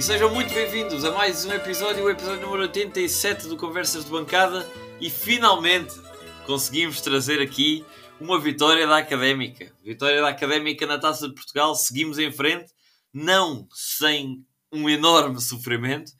[0.00, 4.10] E sejam muito bem-vindos a mais um episódio, o episódio número 87 do Conversas de
[4.10, 4.66] Bancada.
[4.98, 5.92] E finalmente
[6.46, 7.84] conseguimos trazer aqui
[8.18, 9.70] uma vitória da Académica.
[9.84, 11.74] Vitória da Académica na Taça de Portugal.
[11.74, 12.72] Seguimos em frente,
[13.12, 14.42] não sem
[14.72, 16.12] um enorme sofrimento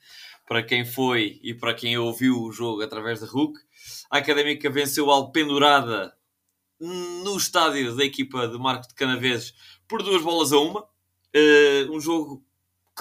[0.47, 3.57] para quem foi e para quem ouviu o jogo através da RUC.
[4.11, 6.13] A Académica venceu Alpendurada
[6.79, 9.55] no estádio da equipa de Marco de Canaveses
[9.87, 10.81] por duas bolas a uma.
[11.35, 12.45] Uh, um jogo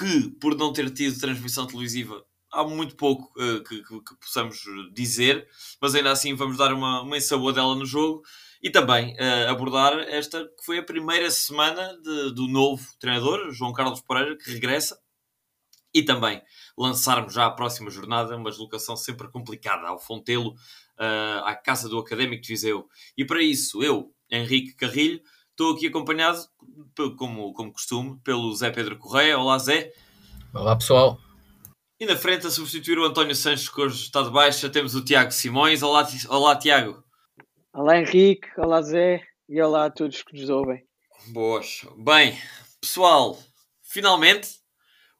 [0.00, 4.62] que, por não ter tido transmissão televisiva, há muito pouco uh, que, que, que, possamos
[4.95, 5.46] dizer,
[5.80, 8.23] mas ainda assim vamos dar uma, uma dela no jogo
[8.62, 13.74] e também uh, abordar esta que foi a primeira semana de, do novo treinador, João
[13.74, 14.98] Carlos Pereira, que regressa,
[15.92, 16.40] e também
[16.78, 20.52] lançarmos já a próxima jornada, uma deslocação sempre complicada ao Fontelo,
[20.98, 22.88] uh, à Casa do Académico de Viseu.
[23.18, 25.21] E para isso, eu, Henrique Carrilho,
[25.60, 26.38] Estou aqui acompanhado,
[27.18, 29.38] como, como costume, pelo Zé Pedro Correia.
[29.38, 29.92] Olá, Zé.
[30.54, 31.20] Olá, pessoal.
[32.00, 35.04] E na frente, a substituir o António Sanches, que hoje está de baixa, temos o
[35.04, 35.82] Tiago Simões.
[35.82, 37.04] Olá, olá Tiago.
[37.74, 38.48] Olá, Henrique.
[38.56, 39.22] Olá, Zé.
[39.50, 40.82] E olá a todos que nos ouvem.
[41.26, 41.86] Boas.
[41.98, 42.38] Bem,
[42.80, 43.38] pessoal,
[43.82, 44.48] finalmente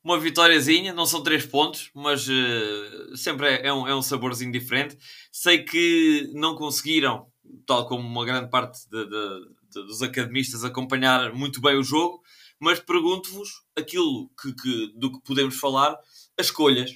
[0.03, 0.95] uma vitóriazinha.
[0.95, 4.97] Não são três pontos, mas uh, sempre é, é, um, é um saborzinho diferente.
[5.31, 7.27] Sei que não conseguiram,
[7.67, 12.23] tal como uma grande parte de, de dos academistas acompanhar muito bem o jogo,
[12.59, 15.99] mas pergunto-vos aquilo que, que, do que podemos falar,
[16.39, 16.91] as escolhas.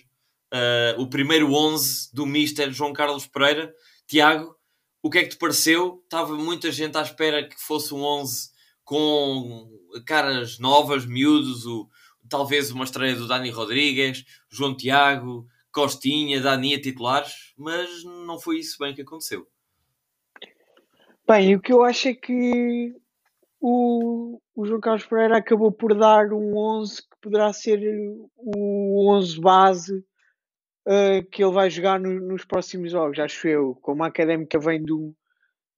[0.53, 3.75] Uh, o primeiro 11 do Mister João Carlos Pereira.
[4.07, 4.55] Tiago,
[5.03, 6.01] o que é que te pareceu?
[6.05, 8.51] Estava muita gente à espera que fosse um 11
[8.85, 9.69] com
[10.07, 11.89] caras novas, miúdos, o,
[12.29, 18.59] talvez uma estreia do Dani Rodrigues, João Tiago, Costinha, Dani a titulares, mas não foi
[18.59, 19.49] isso bem que aconteceu.
[21.27, 22.95] Bem, o que eu acho é que
[23.59, 27.81] o, o João Carlos Pereira acabou por dar um 11 que poderá ser
[28.37, 30.05] o 11 base
[30.87, 33.75] uh, que ele vai jogar no, nos próximos jogos, acho eu.
[33.77, 34.85] Como a académica vem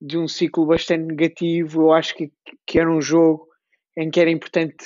[0.00, 2.32] de um ciclo bastante negativo, eu acho que,
[2.66, 3.46] que era um jogo
[3.96, 4.84] em que era importante,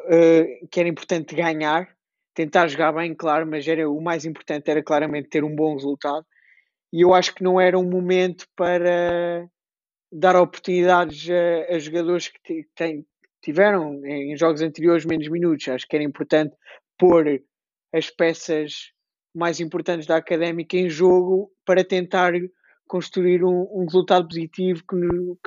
[0.00, 1.88] uh, que era importante ganhar,
[2.34, 6.26] tentar jogar bem, claro, mas era, o mais importante era claramente ter um bom resultado.
[6.92, 9.48] E eu acho que não era um momento para
[10.10, 13.04] dar oportunidades a, a jogadores que têm,
[13.42, 15.68] tiveram em jogos anteriores menos minutos.
[15.68, 16.54] Acho que era importante
[16.98, 17.42] pôr
[17.92, 18.92] as peças
[19.34, 22.32] mais importantes da académica em jogo para tentar
[22.86, 24.96] construir um, um resultado positivo que,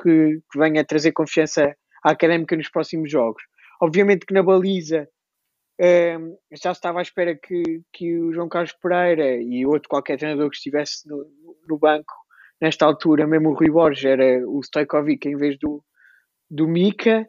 [0.00, 3.42] que, que, venha trazer confiança à académica nos próximos jogos.
[3.80, 5.08] Obviamente que na baliza
[5.78, 10.16] um, ehm, já estava à espera que, que o João Carlos Pereira e outro qualquer
[10.16, 11.26] treinador que estivesse no,
[11.68, 12.14] no banco
[12.62, 15.84] nesta altura, mesmo o Rui Borges era o Stojkovic em vez do,
[16.48, 17.26] do Mika.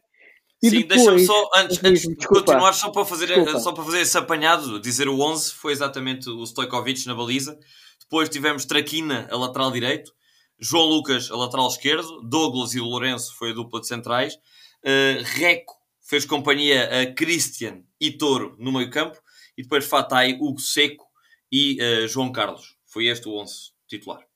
[0.62, 3.28] E Sim, deixa-me só, antes, antes de continuar, só para, fazer,
[3.60, 7.58] só para fazer esse apanhado, dizer o 11 foi exatamente o Stojkovic na baliza.
[8.00, 10.14] Depois tivemos Traquina a lateral direito,
[10.60, 15.74] João Lucas a lateral esquerdo, Douglas e Lourenço foi a dupla de centrais, uh, Reco
[16.00, 19.18] fez companhia a Christian e Toro no meio campo,
[19.58, 21.06] e depois Fatai, Hugo Seco
[21.52, 22.78] e uh, João Carlos.
[22.86, 24.33] Foi este o 11 titular.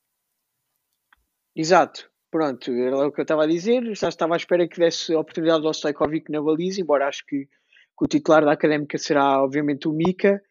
[1.58, 2.08] Exato.
[2.30, 3.84] Pronto, era o que eu estava a dizer.
[3.96, 8.06] Já estava à espera que desse oportunidade ao Stojkovic na baliza, embora acho que, que,
[8.06, 10.42] o titular da académica será, obviamente, o Mika.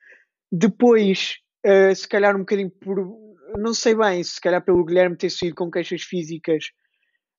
[0.51, 2.97] Depois, uh, se calhar um bocadinho por.
[3.59, 6.73] Não sei bem, se calhar pelo Guilherme ter saído com queixas físicas,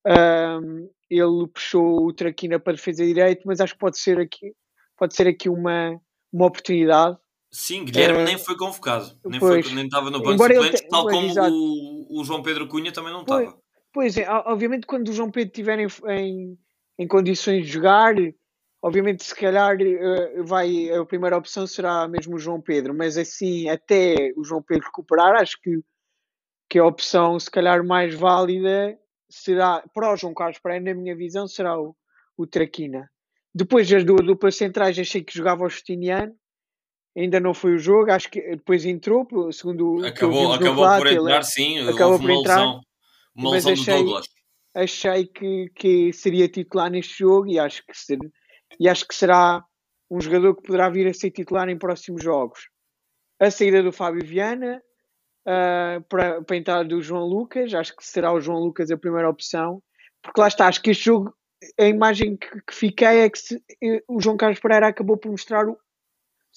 [0.07, 4.53] uh, ele puxou o Traquina para defesa direito, mas acho que pode ser aqui,
[4.97, 5.99] pode ser aqui uma,
[6.31, 7.17] uma oportunidade.
[7.59, 10.89] Sim, Guilherme nem foi convocado, nem, foi, nem estava no banco suplente, te...
[10.89, 13.61] tal pois, como o, o, João Pedro Cunha também não pois, estava.
[13.91, 16.59] Pois é, obviamente quando o João Pedro estiver em, em,
[16.99, 18.13] em, condições de jogar,
[18.79, 23.67] obviamente se calhar uh, vai, a primeira opção será mesmo o João Pedro, mas assim,
[23.69, 25.79] até o João Pedro recuperar, acho que,
[26.69, 28.95] que a opção se calhar mais válida
[29.27, 31.95] será, para o João Carlos Pereira, na minha visão, será o,
[32.37, 33.09] o Traquina.
[33.51, 36.35] Depois das duas duplas centrais achei que jogava o Justiniano,
[37.17, 41.79] ainda não foi o jogo, acho que depois entrou, segundo acabou, acabou por entrar, sim,
[41.79, 42.81] acabou por entrar, lesão,
[43.35, 44.25] uma lesão achei, do Douglas.
[44.75, 48.19] Achei que, que seria titular neste jogo e acho que ser,
[48.79, 49.63] e acho que será
[50.11, 52.69] um jogador que poderá vir a ser titular em próximos jogos.
[53.39, 54.81] A saída do Fábio Viana
[55.47, 58.97] uh, para, para a entrada do João Lucas, acho que será o João Lucas a
[58.97, 59.81] primeira opção,
[60.21, 61.33] porque lá está, acho que este jogo,
[61.79, 65.31] a imagem que, que fiquei é que se, eh, o João Carlos Pereira acabou por
[65.31, 65.77] mostrar o,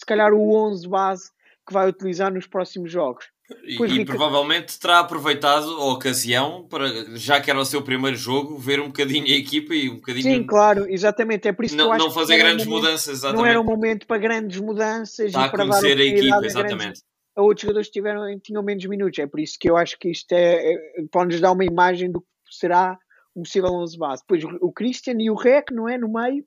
[0.00, 1.30] se calhar o 11 base
[1.66, 3.26] que vai utilizar nos próximos jogos.
[3.64, 6.86] E, Pois, e provavelmente terá aproveitado a ocasião para,
[7.16, 10.22] já que era o seu primeiro jogo, ver um bocadinho a equipa e um bocadinho.
[10.22, 11.48] Sim, claro, exatamente.
[11.48, 13.50] É por isso que eu não, acho não fazer um grandes momento- mudanças, Não exatamente.
[13.50, 16.56] era um momento para grandes mudanças Está e para dar conhecer a equipa, a grandes-
[16.56, 17.02] exatamente.
[17.36, 19.18] a outros jogadores que tiveram, tinham menos minutos.
[19.18, 22.20] É por isso que eu acho que isto é, é- pode-nos dar uma imagem do
[22.20, 22.96] que será
[23.36, 24.22] um possível 11 base.
[24.22, 25.98] Depois o, o Christian e o Rec, não é?
[25.98, 26.44] No meio,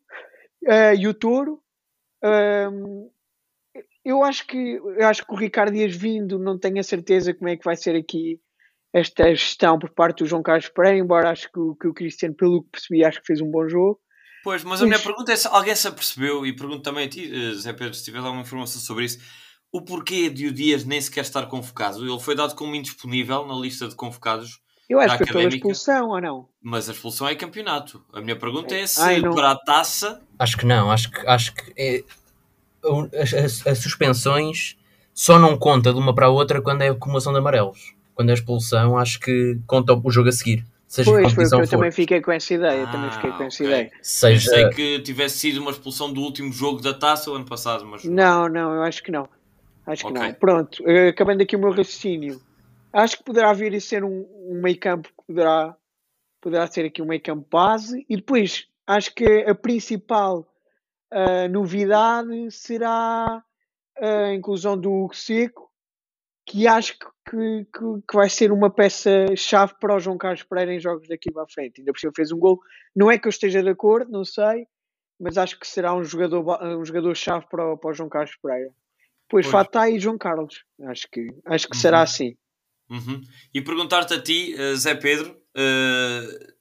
[0.66, 1.60] eh, e o Touro.
[2.24, 3.10] Ahm,
[4.06, 7.50] eu acho que eu acho que o Ricardo Dias vindo, não tenho a certeza como
[7.50, 8.40] é que vai ser aqui
[8.94, 12.36] esta gestão por parte do João Carlos Pereira, embora acho que, o- que o Cristiano,
[12.36, 14.00] pelo que percebi, acho que fez um bom jogo.
[14.44, 17.32] Pois, mas a minha pergunta é se alguém se apercebeu, e pergunto também a ti,
[17.34, 19.20] eh, Zé Pedro, se tiveres alguma informação sobre isso,
[19.72, 22.06] o porquê de o Dias nem sequer estar convocado?
[22.06, 24.60] Ele foi dado como indisponível na lista de convocados,
[24.90, 26.50] Eu acho que foi pela expulsão, ou não?
[26.62, 28.06] mas a expulsão é campeonato.
[28.14, 30.22] A minha pergunta é se Ai, para a taça.
[30.38, 32.04] Acho que não, acho que, acho que é,
[33.14, 34.78] as, as- as suspensões
[35.14, 37.94] só não conta de uma para a outra quando é acumulação de amarelos.
[38.16, 40.66] Quando é expulsão, acho que conta o jogo a seguir.
[40.88, 41.78] Seja Pois, que foi o que competição eu for.
[41.78, 42.88] também fiquei com essa ideia.
[42.88, 43.76] também fiquei Ah, com essa ok.
[43.76, 43.92] ideia.
[44.02, 47.86] Seja, Pensei que tivesse sido uma expulsão do último jogo da taça o ano passado,
[47.86, 49.28] mas Não, não, eu acho que não.
[49.86, 50.22] Acho que Ok.
[50.22, 50.34] não.
[50.36, 52.40] Pronto, eh, acabando aqui o meu raciocínio.
[52.92, 55.76] Acho que poderá vir a ser um, um meio campo que poderá,
[56.42, 58.06] poderá ser aqui um meio campo base.
[58.10, 60.48] E depois, acho que a principal
[61.14, 63.44] ah, novidade será
[63.98, 65.70] a inclusão do Hugo Seco,
[66.46, 67.66] que acho que, que,
[68.08, 71.48] que- vai ser uma peça-chave para o João Carlos Pereira em jogos daqui para a
[71.48, 71.80] frente.
[71.80, 72.60] Ainda por cima fez um gol.
[72.96, 74.68] Não é que eu esteja de acordo, não sei,
[75.20, 78.36] mas acho que será um jogador, ba- um jogador-chave para, o- para o João Carlos
[78.42, 78.70] Pereira.
[79.30, 79.52] Depois Pois.
[79.52, 80.64] Fatah e João Carlos.
[80.84, 82.04] Acho que, acho que será Uhum.
[82.04, 82.36] assim.
[82.90, 83.22] Uhum.
[83.54, 86.53] E perguntar-te a ti, eh, Zé Pedro, eh,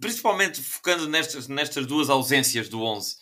[0.00, 3.16] principalmente focando nestas, nestas duas ausências do 11,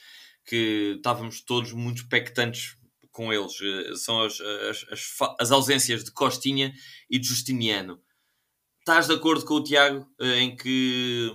[0.47, 2.77] que estávamos todos muito expectantes
[3.11, 6.73] com eles, eh, são as, as, as, as ausências de Costinha
[7.09, 8.01] e de Justiniano.
[8.81, 11.33] Estás de acordo com o Tiago eh, em que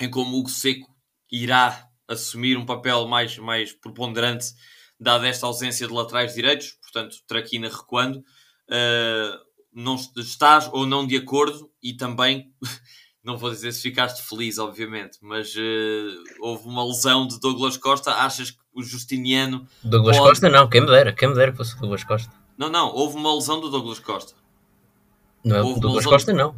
[0.00, 0.94] em como o Seco
[1.30, 4.46] irá assumir um papel mais, mais preponderante
[4.98, 8.18] dada esta ausência de laterais direitos, portanto, Traquina recuando.
[8.68, 9.38] Uh,
[9.72, 12.52] não est- estás ou não de acordo e também
[13.24, 15.60] não vou dizer se ficaste feliz, obviamente, mas uh,
[16.40, 18.12] houve uma lesão de Douglas Costa.
[18.12, 20.28] Achas que o Justiniano Douglas Pode.
[20.28, 22.30] Costa não, quem me dera, quem me dera que fosse o Douglas Costa.
[22.58, 24.34] não, não, houve uma lesão do Douglas Costa.
[25.42, 26.54] Não é o Douglas Costa, não.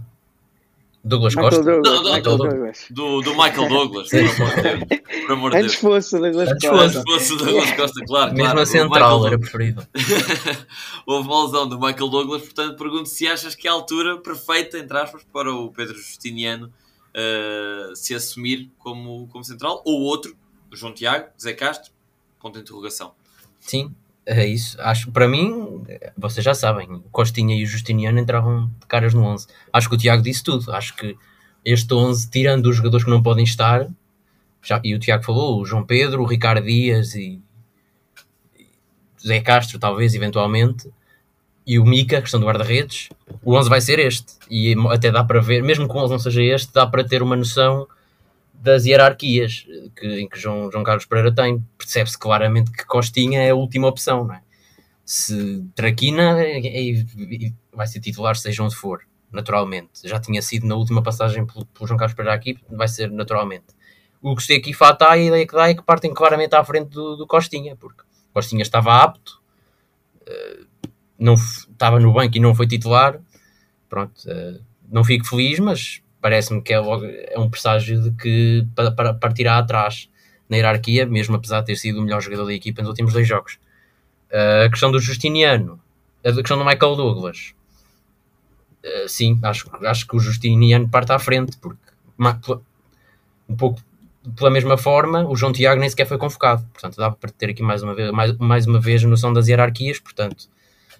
[1.07, 1.65] Douglas Michael Costa?
[1.65, 1.93] Douglas.
[1.93, 2.49] Não, não, Michael não.
[2.49, 2.87] Douglas.
[2.91, 5.65] Do, do Michael Douglas, por amor de Deus.
[5.65, 6.85] Antes fosse o Douglas Antes Costa.
[6.85, 8.35] Antes fosse o Douglas Costa, claro.
[8.35, 8.59] Mesmo claro.
[8.59, 9.83] a O central Michael era preferível.
[11.07, 14.79] Houve uma lesão do Michael Douglas, portanto pergunto se achas que é a altura perfeita,
[14.79, 20.37] entre aspas, para o Pedro Justiniano uh, se assumir como, como central, ou outro,
[20.73, 21.93] o João Tiago, Zé Castro,
[22.41, 23.15] ponto de interrogação.
[23.61, 23.95] Sim,
[24.27, 24.77] é isso.
[24.81, 25.83] Acho, para mim,
[26.17, 29.47] vocês já sabem, o Costinha e o Justiniano entravam de caras no 11.
[29.73, 30.73] Acho que o Tiago disse tudo.
[30.73, 31.17] Acho que
[31.65, 33.87] este 11, tirando os jogadores que não podem estar,
[34.63, 37.41] já, e o Tiago falou, o João Pedro, o Ricardo Dias e,
[39.25, 40.91] Zé Castro, talvez, eventualmente,
[41.65, 43.09] e o Mica, questão do guarda-redes,
[43.45, 44.35] o 11 vai ser este.
[44.51, 47.23] E até dá para ver, mesmo que o 11 não seja este, dá para ter
[47.23, 47.87] uma noção
[48.61, 51.65] das hierarquias que, em que João, João Carlos Pereira tem.
[51.79, 54.43] Percebe-se claramente que Costinha é a última opção, não é?
[55.05, 59.91] Se Traquina é- é- vai ser titular, seja onde for, naturalmente.
[60.05, 63.67] Já tinha sido na última passagem pelo, João Carlos Pereira aqui, vai ser naturalmente.
[64.21, 66.89] O que sei aqui Fatah, a ideia que dá é que partem claramente à frente
[66.91, 68.03] do, do Costinha, porque
[68.33, 69.41] Costinha estava apto,
[70.27, 70.61] eh,
[71.19, 73.21] não estava no banco e não foi titular.
[73.89, 74.59] Pronto, eh,
[74.91, 78.67] não fico feliz, mas parece-me que é, é um presságio de que
[79.21, 80.11] partirá atrás
[80.49, 83.29] na hierarquia, mesmo apesar de ter sido o melhor jogador da equipa nos últimos dois
[83.29, 83.61] jogos.
[84.29, 85.79] Eh, a questão do Justiniano,
[86.25, 87.55] a questão do Michael Douglas,
[88.83, 91.79] eh, sim, acho, acho que o Justiniano parte à frente, porque
[93.49, 93.81] um pouco
[94.37, 96.67] pela mesma forma, o João Tiago nem sequer foi convocado.
[96.73, 99.47] Portanto, dá para ter aqui mais uma vez, mais, mais uma vez a noção das
[99.47, 100.01] hierarquias.
[100.01, 100.49] Portanto,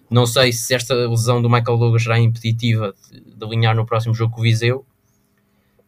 [0.09, 4.15] não sei se esta lesão do Michael Douglas será impeditiva de, de alinhar no próximo
[4.15, 4.87] jogo com o Viseu,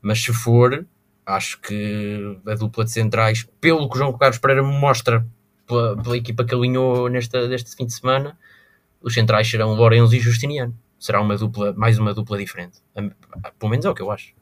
[0.01, 0.87] mas se for,
[1.25, 5.27] acho que a dupla de centrais, pelo que o João Carlos Pereira mostra
[5.67, 8.39] pela, pela equipa que alinhou nesta, neste fim de semana,
[9.01, 10.77] os centrais serão Lourenço e Justiniano.
[10.99, 12.79] Será uma dupla, mais uma dupla diferente.
[13.59, 14.35] Pelo menos é o que eu acho.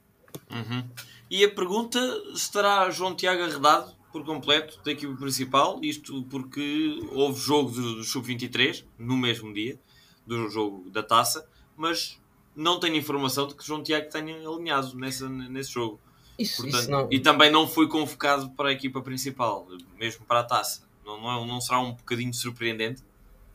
[0.50, 0.84] Uhum.
[1.30, 1.98] E a pergunta
[2.34, 8.04] estará João Tiago arredado por completo da equipe principal, isto porque houve jogo do, do
[8.04, 9.78] Sub-23 no mesmo dia
[10.26, 11.46] do jogo da taça,
[11.76, 12.20] mas
[12.56, 16.00] não tenho informação de que João Tiago tenha alinhado nessa, nesse jogo.
[16.38, 17.08] Isso, Portanto, isso não...
[17.10, 19.66] E também não foi convocado para a equipa principal,
[19.98, 20.82] mesmo para a taça.
[21.04, 23.02] Não, não, é- não será um bocadinho surpreendente?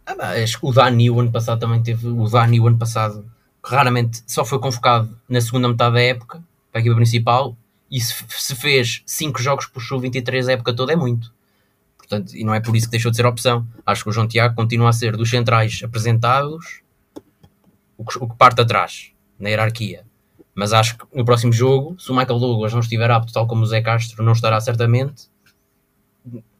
[0.05, 2.07] Ah, mas o Dani o ano passado também teve.
[2.07, 3.25] O Dani o ano passado
[3.63, 7.55] raramente só foi convocado na segunda metade da época para a equipa principal
[7.89, 11.31] e se, se fez 5 jogos por sub-23 a época toda é muito.
[11.97, 13.65] Portanto, e não é por isso que deixou de ser opção.
[13.85, 16.81] Acho que o João Tiago continua a ser dos centrais apresentados
[18.01, 20.03] o que, o que parte atrás na hierarquia.
[20.53, 23.63] Mas acho que no próximo jogo, se o Michael Douglas não estiver apto, tal como
[23.63, 25.29] o Zé Castro não estará certamente,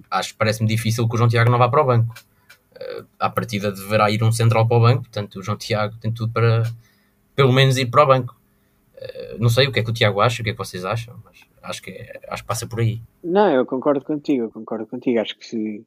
[0.10, 2.14] acho que parece-me difícil que o João Tiago não vá para o banco.
[2.76, 6.12] Uh, à partida deverá ir um central para o banco, portanto o João Tiago tem
[6.12, 6.64] tudo para
[7.36, 8.40] pelo menos ir para o banco.
[8.96, 10.86] Uh, não sei o que é que o Tiago acha, o que é que vocês
[10.86, 13.02] acham, mas acho que, é, acho que passa por aí.
[13.24, 15.20] Não, eu concordo contigo, eu concordo contigo.
[15.20, 15.86] Acho que se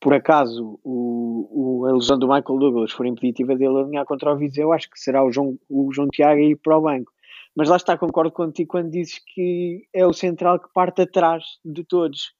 [0.00, 4.36] por acaso o, o, a lesão do Michael Douglas for impeditiva dele alinhar contra o
[4.36, 7.12] Viseu, acho que será o João, o João Tiago a ir para o banco.
[7.56, 11.82] Mas lá está, concordo contigo quando dizes que é o central que parte atrás de
[11.82, 12.32] todos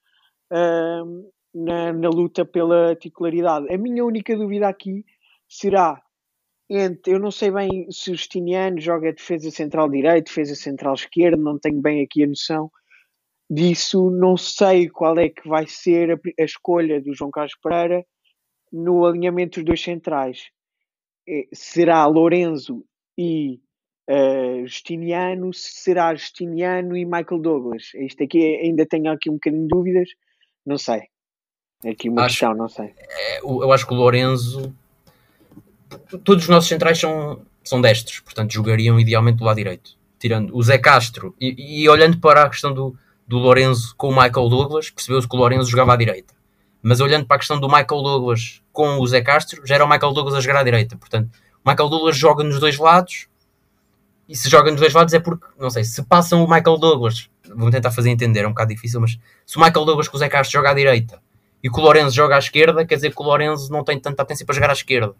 [0.53, 3.73] uh, na, na luta pela titularidade.
[3.73, 5.05] A minha única dúvida aqui
[5.49, 6.01] será
[6.71, 11.37] entre, eu não sei bem se o Justiniano joga defesa central direito, defesa central esquerda,
[11.37, 12.71] não tenho bem aqui a noção
[13.51, 18.05] disso, não sei qual é que vai ser a, a escolha do João Carlos Pereira
[18.73, 20.51] no alinhamento dos dois centrais.
[21.27, 22.85] É, será Lorenzo
[23.17, 23.61] e
[24.09, 27.91] uh, Justiniano, será Justiniano e Michael Douglas.
[27.95, 30.09] Isto aqui ainda tenho aqui um bocadinho de dúvidas,
[30.65, 31.03] não sei.
[31.85, 32.93] É aqui uma acho, questão, não sei.
[32.99, 34.75] É, eu acho que o Lorenzo.
[36.25, 39.97] Todos os nossos centrais são, são destros, portanto jogariam idealmente do lado direito.
[40.19, 42.99] Tirando o Zé Castro e, e olhando para a questão do,
[43.29, 46.35] do Lorenzo com o Michael Douglas, percebeu-se que o Lorenzo jogava à direita.
[46.83, 49.89] Mas olhando para a questão do Michael Douglas com o Zé Castro, já era o
[49.89, 50.97] Michael Douglas a jogar à direita.
[50.97, 51.31] Portanto,
[51.63, 53.29] o Michael Douglas joga nos dois lados
[54.27, 57.29] e se joga nos dois lados é porque, não sei, se passam o Michael Douglas,
[57.55, 60.21] vou tentar fazer entender, é um bocado difícil, mas se o Michael Douglas com o
[60.21, 61.21] Zé Castro joga à direita
[61.63, 64.23] e que o Lorenzo joga à esquerda, quer dizer que o Lorenzo não tem tanta
[64.23, 65.15] atenção para jogar à esquerda.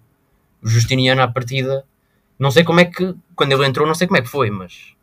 [0.63, 1.85] O Justiniano à partida,
[2.39, 4.95] não sei como é que, quando ele entrou, não sei como é que foi, mas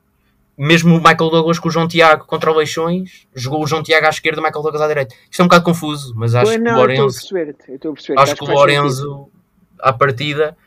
[0.57, 4.05] mesmo o Michael Douglas com o João Tiago contra o Leixões, jogou o João Tiago
[4.05, 5.15] à esquerda e o Michael Douglas à direita.
[5.29, 7.19] Isto é um bocado confuso, mas acho não, que o Lorenzo.
[7.19, 7.55] Perceber,
[8.17, 9.29] acho que o Lorenzo,
[9.79, 10.57] à partida,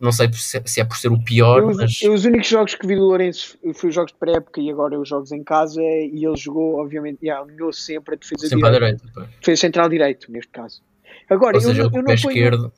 [0.00, 1.60] não sei se é por ser o pior.
[1.60, 2.02] Eu, mas...
[2.02, 4.98] eu, os únicos jogos que vi do Lourenço foi os jogos de pré-época e agora
[5.00, 5.80] os jogos em casa.
[5.80, 9.02] E ele jogou, obviamente, e alinhou sempre a defesa sempre direita.
[9.04, 10.82] direita defesa central direito, neste caso.
[11.28, 12.72] Agora, seja, eu, eu não esquerdo.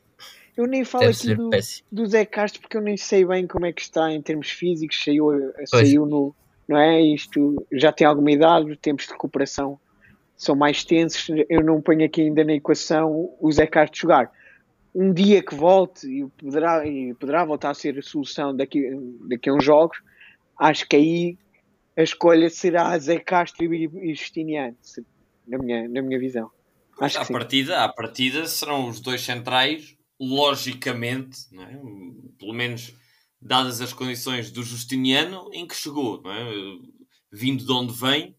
[0.56, 1.50] Eu nem falo aqui do,
[1.92, 5.02] do, Zé Castro porque eu nem sei bem como é que está em termos físicos.
[5.04, 6.34] Saiu, saiu no,
[6.68, 7.00] não é?
[7.00, 9.78] Isto já tem alguma idade, os tempos de recuperação
[10.36, 11.28] são mais tensos.
[11.48, 14.30] Eu não ponho aqui ainda na equação o Zé Castro jogar.
[14.94, 18.90] Um dia que volte e poderá, e poderá voltar a ser a solução daqui,
[19.28, 19.98] daqui a uns jogos,
[20.58, 21.38] acho que aí
[21.96, 24.76] a escolha será Zé Castro e Justiniano,
[25.46, 26.50] na minha, na minha visão.
[26.98, 31.76] Acho à, partida, à partida serão os dois centrais, logicamente, é?
[32.38, 32.94] pelo menos
[33.40, 36.50] dadas as condições do Justiniano em que chegou, é?
[37.30, 38.36] vindo de onde vem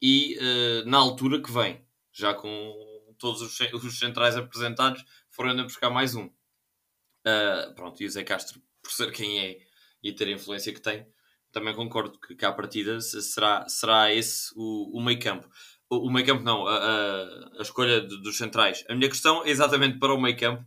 [0.00, 2.74] e uh, na altura que vem, já com
[3.18, 6.26] todos os, os centrais apresentados, foram ainda buscar mais um.
[6.26, 9.58] Uh, pronto, e o Zé Castro, por ser quem é
[10.02, 11.06] e ter a influência que tem,
[11.50, 15.48] também concordo que, que à partida será, será esse o, o meio campo.
[15.88, 18.84] O, o meio campo não, a, a, a escolha de, dos centrais.
[18.88, 20.64] A minha questão é exatamente para o meio campo,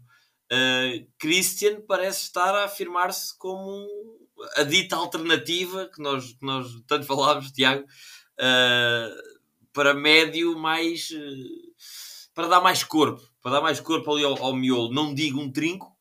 [0.51, 3.87] uh, Christian parece estar a afirmar-se como
[4.55, 9.39] a dita alternativa que nós, que nós tanto falávamos, Tiago, uh,
[9.73, 11.09] para médio mais.
[11.11, 11.69] Uh,
[12.33, 14.93] para dar mais corpo, para dar mais corpo ali ao, ao, miolo.
[14.93, 15.93] Não digo um trinco,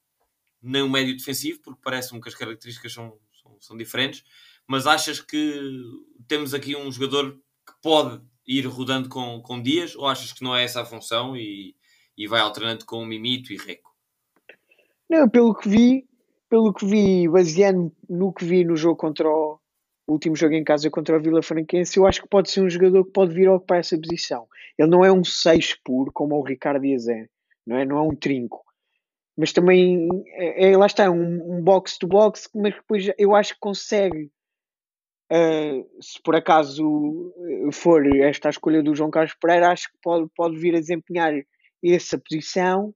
[0.62, 4.22] nem um médio defensivo, porque parece-me que as características são, são, são diferentes,
[4.64, 5.82] mas achas que
[6.28, 7.32] temos aqui um jogador
[7.66, 11.36] que pode ir rodando com, com dias ou achas que não é essa a função
[11.36, 11.74] e,
[12.16, 13.87] e vai alternando com o Mimito e Reco?
[15.08, 16.06] Não, pelo que vi,
[16.50, 19.58] pelo que vi, baseando no que vi no jogo contra o,
[20.06, 22.68] o último jogo em casa contra o Vila Franquense, eu acho que pode ser um
[22.68, 24.46] jogador que pode vir a ocupar essa posição.
[24.78, 27.26] Ele não é um 6 puro, como o Ricardo Diazé,
[27.66, 27.84] não é?
[27.84, 28.62] Não é um trinco.
[29.36, 33.54] Mas também, é, é lá está, um, um box to box, mas depois eu acho
[33.54, 34.30] que consegue,
[35.32, 37.32] uh, se por acaso
[37.72, 41.32] for esta a escolha do João Carlos Pereira, acho que pode, pode vir a desempenhar
[41.82, 42.92] essa posição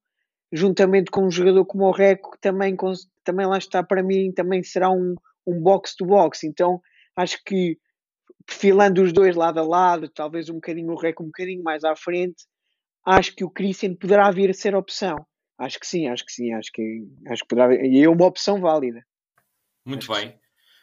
[0.53, 2.77] juntamente com um jogador como o Reco, que também,
[3.25, 5.15] também lá está para mim, também será um,
[5.47, 6.45] um box to box.
[6.47, 6.81] Então
[7.17, 7.79] acho que
[8.47, 11.97] perfilando os dois lado a lado, talvez um bocadinho o Reco um bocadinho mais à
[11.97, 12.45] frente,
[13.07, 15.17] acho que o Christian poderá vir a ser opção.
[15.59, 18.61] Acho que sim, acho que sim, acho que, acho que poderá e é uma opção
[18.61, 19.01] válida.
[19.85, 20.39] Muito acho bem,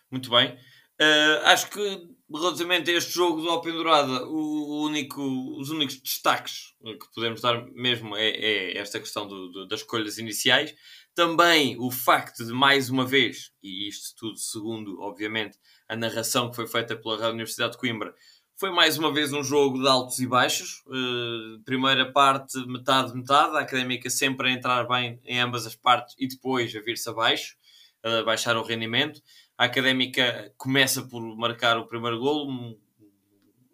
[0.09, 0.57] muito bem.
[1.01, 5.21] Uh, acho que relativamente a este jogo do Alpendurada, o único,
[5.57, 10.17] os únicos destaques que podemos dar mesmo é, é esta questão do, do, das escolhas
[10.17, 10.75] iniciais.
[11.15, 16.55] Também o facto de, mais uma vez, e isto tudo segundo, obviamente, a narração que
[16.55, 18.13] foi feita pela Universidade de Coimbra,
[18.59, 20.83] foi mais uma vez um jogo de altos e baixos.
[20.85, 23.55] Uh, primeira parte, metade, metade.
[23.55, 27.55] A académica sempre a entrar bem em ambas as partes e depois a vir-se abaixo,
[28.03, 29.21] a baixar o rendimento.
[29.59, 32.77] A académica começa por marcar o primeiro golo,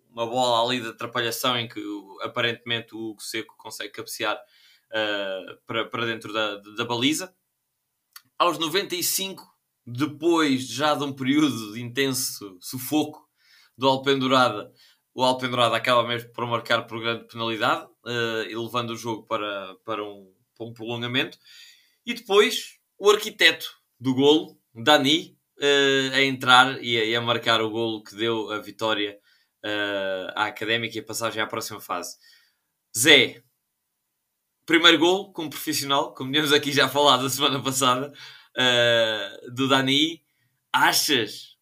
[0.09, 1.79] uma bola ali de atrapalhação em que
[2.23, 7.35] aparentemente o Hugo Seco consegue cabecear uh, para, para dentro da, da baliza.
[8.35, 9.47] Aos 95,
[9.85, 13.29] depois já de um período de intenso sufoco
[13.77, 14.73] do Alpendurada,
[15.13, 19.75] o Alpendurada acaba mesmo por marcar por grande penalidade, uh, e levando o jogo para,
[19.85, 21.37] para, um, para um prolongamento.
[22.03, 23.67] E depois o arquiteto
[23.99, 28.51] do golo, Dani, uh, a entrar e a, e a, marcar o golo que deu
[28.51, 29.19] a vitória
[29.63, 32.17] uh, à Académica e a passagem à próxima fase.
[32.97, 33.43] Zé,
[34.65, 38.11] primeiro golo como profissional, como tínhamos aqui já falado a semana passada,
[38.57, 40.23] uh, do Dani.
[40.71, 41.55] Achas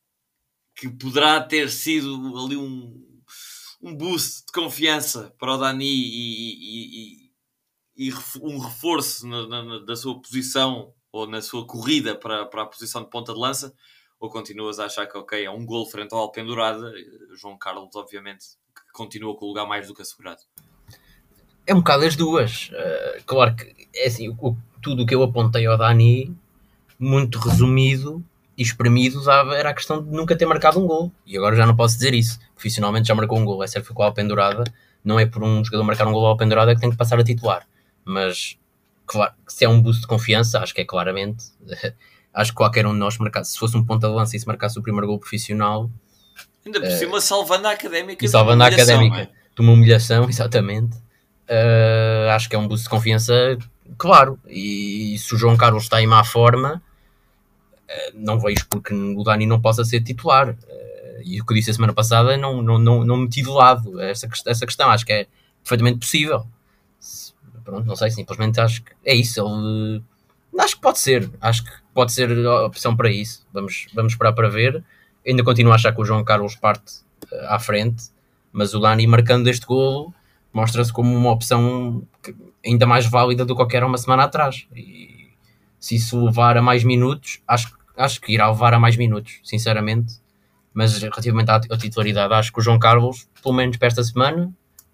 [0.76, 3.22] que poderá ter sido ali um,
[3.82, 7.30] um boost de confiança para o Dani e, e,
[7.98, 12.64] e, e um reforço na, na, da sua posição ou na sua corrida para, para
[12.64, 13.74] a posição de ponta de lança?
[14.20, 16.92] Ou continuas a achar que, ok, é um gol frente ao Alpendurada?
[17.40, 18.46] João Carlos, obviamente,
[18.92, 20.42] continua com o lugar mais do que assegurado.
[21.68, 22.70] É um bocado as duas.
[22.70, 26.36] Uh, claro que é assim, o, tudo o que eu apontei ao Dani,
[26.98, 28.24] muito resumido,
[28.58, 31.12] e espremidos era a questão de nunca ter marcado um gol.
[31.26, 32.40] E agora já não posso dizer isso.
[32.54, 33.64] Profissionalmente já marcou um gol.
[33.64, 34.64] É certo que ficou ao pendurada.
[35.04, 37.24] Não é por um jogador marcar um gol ao pendurada que tem que passar a
[37.24, 37.68] titular.
[38.06, 38.58] Mas,
[39.14, 41.46] claro, se é um boost de confiança, acho que é claramente.
[42.34, 44.48] acho que qualquer um de nós marcasse, se fosse um ponta de lança e se
[44.48, 45.90] marcasse o primeiro gol profissional.
[46.66, 48.26] Ainda por uh, cima, salvando a académica.
[48.26, 49.22] E salvando a académica.
[49.22, 49.30] É?
[49.56, 50.98] De uma humilhação, exatamente.
[51.48, 53.34] Uh, acho que é um boost de confiança,
[53.98, 54.40] claro.
[54.48, 56.82] E, e se o João Carlos está em má forma
[57.88, 60.56] eh, não vejo porque o Dani não possa ser titular.
[61.24, 64.00] E o que eu disse a semana passada não, não, não, não meti de lado
[64.02, 64.90] essa, essa questão.
[64.90, 65.28] Acho que é
[65.62, 66.46] perfeitamente possível.
[67.64, 69.40] Pronto, não sei, simplesmente acho que é isso.
[69.40, 70.04] Ele,
[70.60, 71.30] acho que pode ser.
[71.42, 73.46] Acho que pode ser a opção para isso.
[73.54, 74.84] Vamos, vamos esperar para ver.
[75.26, 78.06] Ainda continuo a achar que o João Carlos parte eh, à frente,
[78.52, 80.14] mas o Dani marcando este golo
[80.52, 82.04] mostra-se como uma opção
[82.64, 84.68] ainda mais válida do que qualquer uma semana atrás.
[84.76, 85.30] E
[85.80, 90.22] se isso levar a mais minutos, acho, acho que irá levar a mais minutos, sinceramente.
[90.74, 94.52] Mas relativamente à, à titularidade, acho que o João Carlos, pelo menos para esta semana,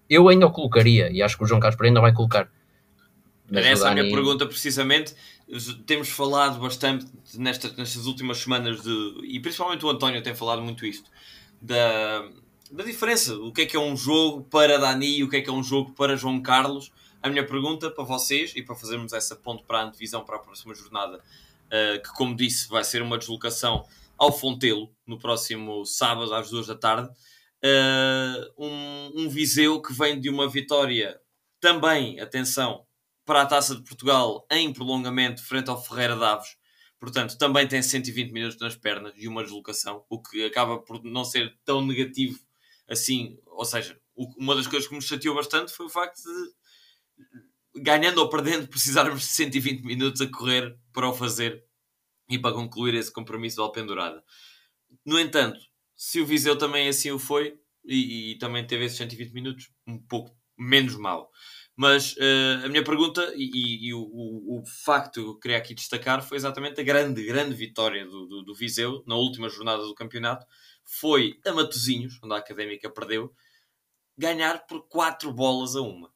[0.10, 2.50] eu ainda o colocaria e acho que o João Carlos ainda vai colocar.
[3.52, 5.16] Mas Essa é a minha pergunta, precisamente.
[5.86, 10.86] Temos falado bastante nestas, nestas últimas semanas, de, e principalmente o António tem falado muito
[10.86, 11.10] isto,
[11.62, 12.30] da,
[12.72, 13.36] da diferença.
[13.36, 15.54] O que é que é um jogo para Dani e o que é que é
[15.54, 19.64] um jogo para João Carlos a minha pergunta para vocês e para fazermos essa ponte
[19.64, 23.86] para a antevisão para a próxima jornada, uh, que, como disse, vai ser uma deslocação
[24.18, 27.10] ao Fontelo no próximo sábado às duas da tarde.
[27.64, 31.20] Uh, um, um Viseu que vem de uma vitória
[31.60, 32.86] também, atenção,
[33.30, 36.58] para a Taça de Portugal em prolongamento frente ao Ferreira Davos.
[37.00, 41.24] Portanto, também tem 120 minutos nas pernas e uma deslocação, o que acaba por não
[41.24, 42.40] ser tão negativo
[42.88, 43.38] assim.
[43.46, 44.02] Ou seja,
[44.36, 49.22] uma das coisas que me chateou bastante foi o facto de ganhando ou perdendo, precisarmos
[49.22, 51.64] de 120 minutos a correr para o fazer
[52.28, 54.24] e para concluir esse compromisso de Alpendurada.
[55.06, 55.60] No entanto,
[55.96, 60.00] se o Viseu também assim o foi e, e também teve esses 120 minutos, um
[60.00, 61.30] pouco menos mal.
[61.82, 65.74] Mas uh, a minha pergunta e, e, o, o, o, facto que eu queria aqui
[65.74, 69.96] destacar foi exatamente a grande, grande vitória do, do, do, Viseu na última jornada do
[69.96, 70.46] campeonato.
[70.84, 73.34] Foi a Matozinhos, onde a Académica perdeu,
[74.18, 76.10] ganhar por 4 bolas a uma.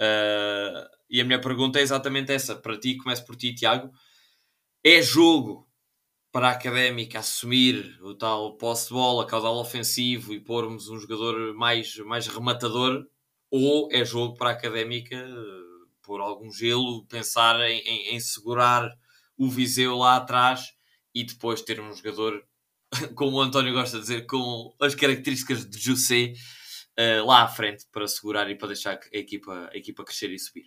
[0.00, 2.56] Uh, e a minha pergunta é exatamente essa.
[2.56, 3.92] Para ti, começo por ti, Tiago.
[4.82, 5.68] É jogo
[6.32, 11.54] para a Académica assumir o tal posse de bola, caudal ofensivo e pormos um jogador
[11.54, 13.06] mais, mais rematador?
[13.50, 15.16] Ou é jogo para a Académica,
[16.02, 18.90] por algum gelo, pensar em, em, em segurar
[19.36, 20.72] o Viseu lá atrás
[21.14, 22.42] e depois ter um jogador,
[23.14, 26.32] como o António gosta de dizer, com as características de José,
[26.98, 30.38] uh, lá à frente para segurar e para deixar a equipa, a equipa crescer e
[30.38, 30.64] subir.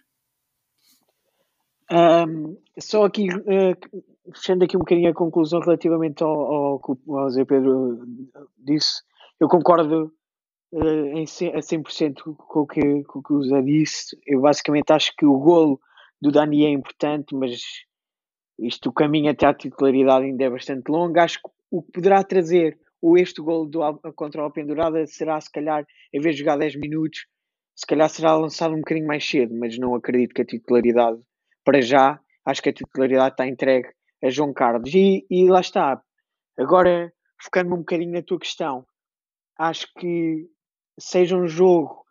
[1.91, 7.29] Um, só aqui, uh, fechando aqui um bocadinho a conclusão relativamente ao, ao que o
[7.29, 7.99] Zé Pedro
[8.57, 9.01] disse,
[9.39, 10.13] eu concordo
[10.73, 14.17] em, a 100% com o, que, com o que o Zé disse.
[14.25, 15.79] Eu basicamente acho que o golo
[16.21, 17.59] do Dani é importante, mas
[18.59, 21.19] isto, o caminho até à titularidade ainda é bastante longo.
[21.19, 23.79] Acho que o que poderá trazer o este gol do,
[24.15, 27.25] contra o Alpendurada será, se calhar, em vez de jogar 10 minutos,
[27.75, 31.19] se calhar será lançado um bocadinho mais cedo, mas não acredito que a titularidade,
[31.65, 33.89] para já, acho que a titularidade está entregue
[34.23, 34.93] a João Carlos.
[34.93, 35.99] E, e lá está.
[36.59, 38.85] Agora, focando-me um bocadinho na tua questão,
[39.57, 40.47] acho que
[40.99, 42.05] seja um jogo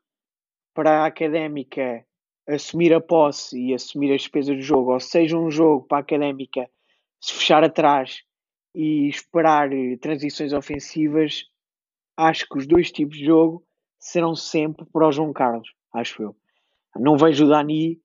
[0.74, 2.04] para a académica
[2.48, 6.00] assumir a posse e assumir as despesas do jogo, ou seja um jogo para a
[6.00, 6.68] académica
[7.20, 8.22] se fechar atrás
[8.74, 11.44] e esperar eh, transições ofensivas,
[12.16, 13.64] acho que os dois tipos de jogo
[13.98, 16.36] serão sempre para o João Carlos, acho eu.
[16.96, 18.00] Não vejo o Dani,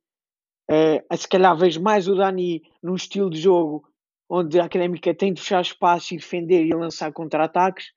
[0.70, 3.88] uh, se calhar vejo mais o Dani num estilo de jogo
[4.30, 7.94] onde a académica tem de fechar espaço e defender e lançar contra-ataques,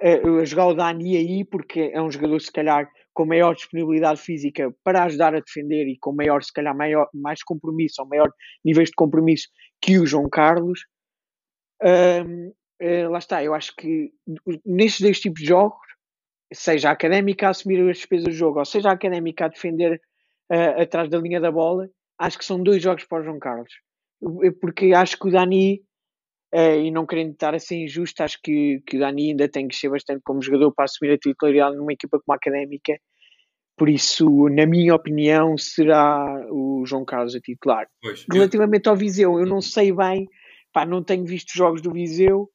[0.00, 4.72] a jogar o Dani aí, porque é um jogador, se calhar, com maior disponibilidade física
[4.84, 8.32] para ajudar a defender e com maior, se calhar, maior, mais compromisso, ou maior
[8.64, 9.48] níveis de compromisso
[9.80, 10.86] que o João Carlos.
[11.82, 14.12] Um, uh, eh, lá está, eu acho que
[14.64, 15.80] nestes dois tipos de jogos,
[16.52, 20.00] seja a académica a assumir as despesas do jogo, ou seja a académica a defender
[20.52, 23.72] uh, atrás da linha da bola, acho que são dois jogos para o João Carlos.
[24.60, 25.80] Porque acho que o Dani,
[26.54, 29.68] uh, e não querendo estar a ser injusto, acho que, que o Dani ainda tem
[29.68, 32.98] que ser bastante como jogador para assumir a titularidade numa equipa como a académica
[33.78, 37.86] por isso, na minha opinião, será o João Carlos a titular.
[38.02, 38.90] Pois, Relativamente eu...
[38.90, 40.28] ao Viseu, eu não sei bem,
[40.72, 42.50] pá, não tenho visto jogos do Viseu.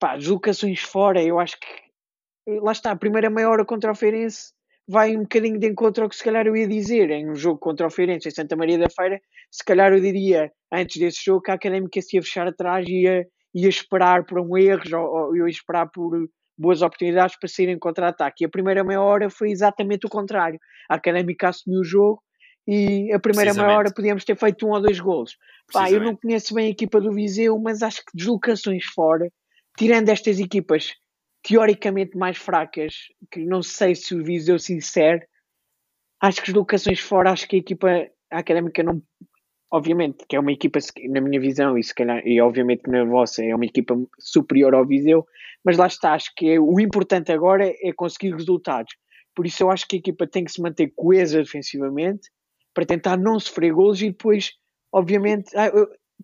[0.00, 4.52] Pá, deslocações fora, eu acho que lá está, a primeira meia hora contra o Feirense
[4.86, 7.58] vai um bocadinho de encontro ao que se calhar eu ia dizer em um jogo
[7.58, 11.42] contra o Feirense em Santa Maria da Feira, se calhar eu diria antes desse jogo
[11.42, 15.28] que a Académica se ia fechar atrás e ia, ia esperar por um erro ou,
[15.28, 18.44] ou ia esperar por boas oportunidades para sair em contra-ataque.
[18.44, 20.58] E a primeira meia hora foi exatamente o contrário.
[20.88, 22.22] A Académica assumiu o jogo
[22.66, 25.36] e a primeira meia hora podíamos ter feito um ou dois golos.
[25.72, 29.30] Pá, eu não conheço bem a equipa do Viseu, mas acho que deslocações fora,
[29.76, 30.92] tirando estas equipas
[31.42, 32.94] teoricamente mais fracas,
[33.30, 35.26] que não sei se o Viseu se insere,
[36.20, 37.88] acho que deslocações fora, acho que a equipa
[38.30, 39.02] a académica não,
[39.74, 43.44] obviamente, que é uma equipa, na minha visão, e, se calhar, e obviamente na vossa,
[43.44, 45.26] é uma equipa superior ao Viseu,
[45.64, 48.94] mas lá está, acho que é, o importante agora é conseguir resultados.
[49.34, 52.30] Por isso eu acho que a equipa tem que se manter coesa defensivamente
[52.72, 54.52] para tentar não sofrer golos e depois,
[54.92, 55.72] obviamente, ah,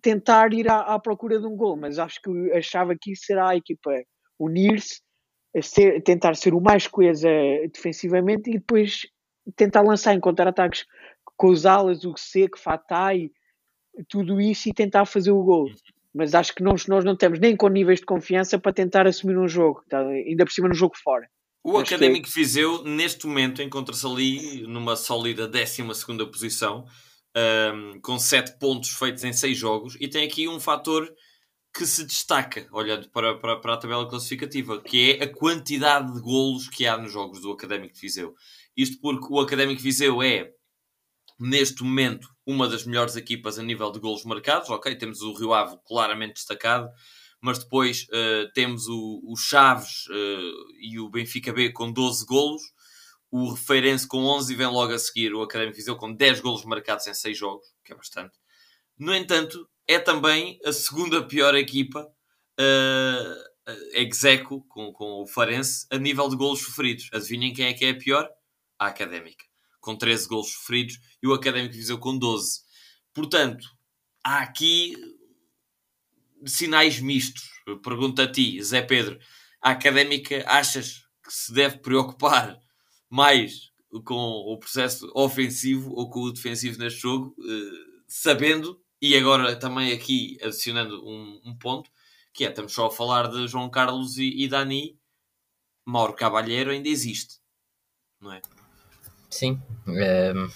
[0.01, 1.75] tentar ir à, à procura de um gol.
[1.75, 3.91] Mas acho que a chave aqui será a equipa
[4.39, 5.01] unir-se,
[6.05, 7.27] tentar ser o mais coesa
[7.73, 9.01] defensivamente e depois
[9.57, 10.85] tentar lançar em contra-ataques
[11.35, 13.29] com os alas, o Seco, Fatai,
[14.07, 15.69] tudo isso e tentar fazer o gol.
[16.13, 19.37] Mas acho que nós, nós não temos nem com níveis de confiança para tentar assumir
[19.37, 19.99] um jogo, tá?
[20.01, 21.29] ainda por cima no jogo fora.
[21.63, 22.33] O acho Académico que...
[22.33, 25.83] Viseu, neste momento, encontra-se ali numa sólida 12
[26.31, 26.85] posição,
[27.37, 31.07] um, com 7 pontos feitos em 6 jogos, e tem aqui um fator
[31.73, 36.19] que se destaca, olhando para, para, para, a tabela classificativa, que é a quantidade de
[36.19, 38.33] golos que há nos jogos do Académico de Viseu.
[38.75, 40.51] Isto porque o Académico de Viseu é
[41.41, 44.69] neste momento, uma das melhores equipas a nível de golos marcados.
[44.69, 46.89] Ok, temos o Rio Ave claramente destacado,
[47.41, 52.61] mas depois uh, temos o, o Chaves uh, e o Benfica B com 12 golos,
[53.31, 56.63] o Refeirense com 11 e vem logo a seguir o Académico Viseu com 10 golos
[56.65, 58.37] marcados em 6 jogos, que é bastante.
[58.97, 62.07] No entanto, é também a segunda pior equipa
[62.59, 67.09] uh, execo com, com o Farense a nível de golos sofridos.
[67.11, 68.29] Adivinhem quem é que é a pior?
[68.77, 69.50] A Académica
[69.81, 72.61] com 13 gols sofridos e o Académico Viseu com 12.
[73.13, 73.67] Portanto,
[74.23, 74.95] há aqui
[76.45, 77.49] sinais mistos.
[77.83, 79.19] Pergunto a ti, Zé Pedro,
[79.61, 82.59] a Académica achas que se deve preocupar
[83.09, 83.71] mais
[84.05, 89.91] com o processo ofensivo ou com o defensivo neste jogo, eh, sabendo, e agora também
[89.91, 91.91] aqui adicionando um, um, ponto,
[92.33, 94.97] que é, estamos só a falar de João Carlos e, e Dani,
[95.85, 97.39] Mauro Cavalheiro ainda existe,
[98.19, 98.41] não é?
[99.31, 99.59] Sim.
[99.87, 100.49] Um,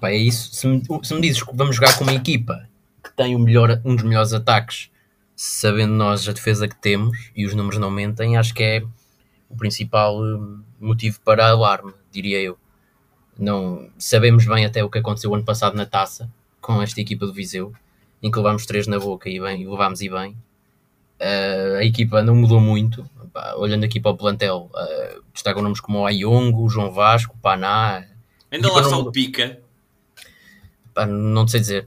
[0.00, 0.54] pá, é isso.
[0.54, 2.66] Se me, se me dizes que vamos jogar com uma equipa
[3.02, 4.90] que tem o melhor, um dos melhores ataques,
[5.36, 8.82] sabendo nós a defesa que temos e os números não mentem, acho que é
[9.50, 12.56] o principal hum, motivo para alarme, diria eu.
[13.38, 17.32] Não sabemos bem até o que aconteceu ano passado na taça com esta equipa do
[17.32, 17.72] Viseu,
[18.22, 20.36] em que levámos três na boca e bem, levámos e bem.
[21.20, 23.04] Uh, a equipa não mudou muito,
[23.56, 28.04] olhando aqui para o plantel, uh, destacam nomes como o Ayongo, João Vasco, Paná.
[28.50, 29.58] Ainda lá está o Pica.
[30.94, 31.86] Pá, não sei dizer.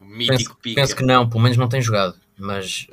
[0.00, 0.80] O mítico penso, Pica.
[0.80, 2.16] Penso que não, pelo menos não tem jogado.
[2.36, 2.88] Mas,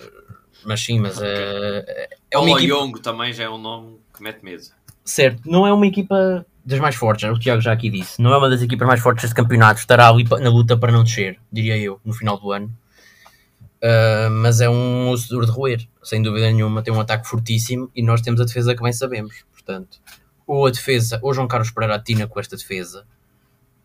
[0.63, 1.29] mas sim, mas okay.
[1.29, 2.75] é, é uma o equipa...
[2.75, 4.63] Ayongo também já é um nome que mete medo.
[5.03, 8.21] Certo, não é uma equipa das mais fortes, o Tiago já aqui disse.
[8.21, 9.79] Não é uma das equipas mais fortes deste campeonato.
[9.79, 12.71] Estará ali na luta para não descer, diria eu, no final do ano.
[13.83, 16.83] Uh, mas é um osso de roer, sem dúvida nenhuma.
[16.83, 19.43] Tem um ataque fortíssimo e nós temos a defesa que bem sabemos.
[19.51, 19.99] Portanto,
[20.45, 23.07] ou a defesa, ou João Carlos Pereira atina com esta defesa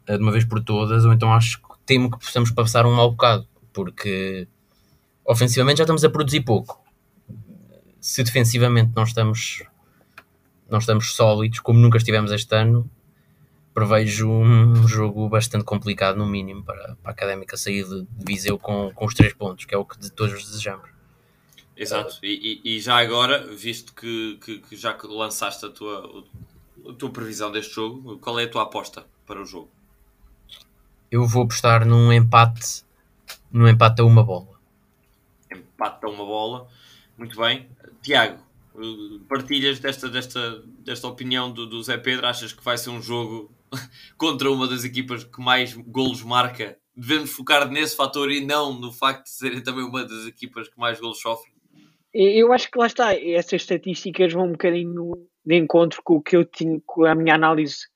[0.09, 2.95] uh, de uma vez por todas, ou então acho que temo que possamos passar um
[2.95, 4.47] mau bocado, porque
[5.25, 6.83] ofensivamente já estamos a produzir pouco.
[8.01, 9.63] Se defensivamente não estamos,
[10.69, 12.89] não estamos sólidos, como nunca estivemos este ano,
[13.77, 18.91] prevejo um jogo bastante complicado, no mínimo, para, para a Académica sair de, Viseu com,
[18.95, 20.89] com os três pontos, que é o que de todos desejamos.
[21.77, 26.25] Exato, e, e, já agora, visto que, que, que, já lançaste a tua,
[26.89, 29.69] a tua previsão deste jogo, qual é a tua aposta para o jogo?
[31.11, 32.83] Eu vou apostar num empate,
[33.53, 34.59] num empate a uma bola.
[35.53, 36.67] Empate a uma bola,
[37.19, 37.69] muito bem.
[38.01, 38.39] Tiago,
[39.29, 42.27] partilhas desta, desta, desta opinião do, do Zé Pedro?
[42.27, 43.55] Achas que vai ser um jogo
[44.17, 48.93] contra uma das equipas que mais golos marca, devemos focar nesse fator e não no
[48.93, 51.55] facto de serem também uma das equipas que mais golos sofrem?
[52.13, 56.37] Eu acho que lá está, essas estatísticas vão um bocadinho de encontro com o que
[56.37, 57.87] eu tinha, com a minha análise,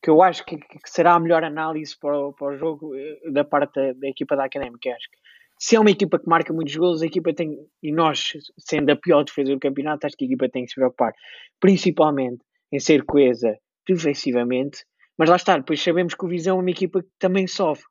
[0.00, 3.30] que eu acho que, que será a melhor análise para o, para o jogo eh,
[3.32, 4.90] da parte da, da equipa da Académica.
[4.90, 5.18] Acho que
[5.58, 8.96] se é uma equipa que marca muitos golos, a equipa tem, e nós, sendo a
[8.96, 11.12] pior defesa do campeonato, acho que a equipa tem que se preocupar,
[11.58, 14.84] principalmente em ser coesa defensivamente
[15.20, 17.84] mas lá está, depois sabemos que o Visão é uma equipa que também sofre.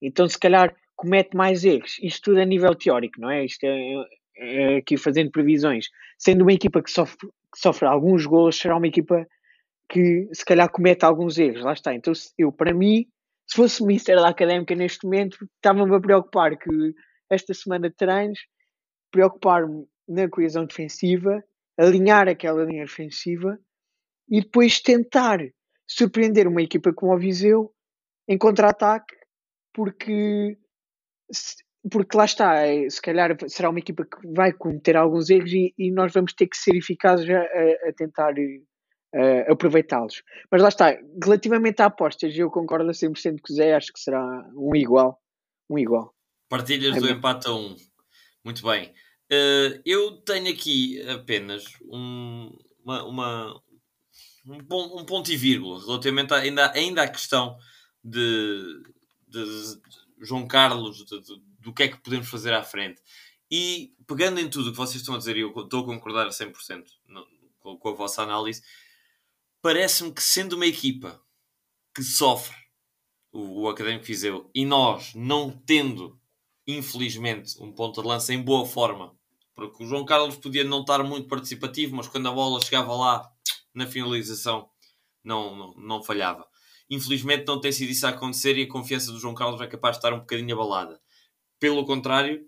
[0.00, 1.98] Então, se calhar, comete mais erros.
[2.00, 3.44] Isto tudo a nível teórico, não é?
[3.44, 3.94] Isto é,
[4.36, 5.86] é aqui fazendo previsões.
[6.16, 7.16] Sendo uma equipa que sofre,
[7.52, 9.26] que sofre alguns gols, será uma equipa
[9.88, 11.64] que se calhar comete alguns erros.
[11.64, 11.92] Lá está.
[11.92, 13.06] Então, eu, para mim,
[13.44, 16.94] se fosse Ministério da Académica neste momento, estava-me a preocupar que
[17.28, 18.38] esta semana de treinos,
[19.10, 21.42] preocupar-me na coesão defensiva,
[21.76, 23.58] alinhar aquela linha defensiva
[24.30, 25.40] e depois tentar
[25.86, 27.72] surpreender uma equipa como o Viseu
[28.28, 29.14] em contra-ataque,
[29.72, 30.58] porque,
[31.90, 35.74] porque lá está, é, se calhar será uma equipa que vai cometer alguns erros e,
[35.78, 37.40] e nós vamos ter que ser eficazes a,
[37.88, 40.22] a tentar uh, aproveitá-los.
[40.50, 44.00] Mas lá está, relativamente a apostas, eu concordo a 100% com o Zé, acho que
[44.00, 44.22] será
[44.54, 45.18] um igual.
[45.70, 46.14] Um igual.
[46.48, 47.16] Partilhas é do bem.
[47.16, 47.56] empate a 1.
[47.56, 47.76] Um.
[48.44, 48.92] Muito bem.
[49.30, 52.50] Uh, eu tenho aqui apenas um,
[52.82, 53.62] uma, uma,
[54.48, 57.56] um, um ponto e vírgula relativamente a, ainda, ainda à questão
[58.02, 58.82] de,
[59.28, 59.80] de, de
[60.20, 61.20] João Carlos, de,
[61.60, 63.00] do que é que podemos fazer à frente.
[63.50, 66.26] E pegando em tudo o que vocês estão a dizer, e eu estou a concordar
[66.26, 67.26] a 100% no,
[67.60, 68.62] com, com a vossa análise,
[69.60, 71.20] parece-me que sendo uma equipa
[71.94, 72.56] que sofre
[73.32, 76.18] o, o Académico Viseu e nós não tendo,
[76.66, 79.14] infelizmente, um ponto de lança em boa forma,
[79.54, 83.28] porque o João Carlos podia não estar muito participativo, mas quando a bola chegava lá
[83.78, 84.68] na finalização
[85.24, 86.46] não, não, não falhava.
[86.90, 89.96] Infelizmente não tem sido isso a acontecer e a confiança do João Carlos é capaz
[89.96, 91.00] de estar um bocadinho abalada.
[91.58, 92.46] Pelo contrário,